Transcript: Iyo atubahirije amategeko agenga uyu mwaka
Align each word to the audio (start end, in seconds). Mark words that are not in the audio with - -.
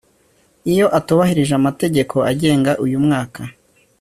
Iyo 0.71 0.85
atubahirije 0.97 1.53
amategeko 1.59 2.15
agenga 2.31 2.71
uyu 2.85 2.97
mwaka 3.05 3.41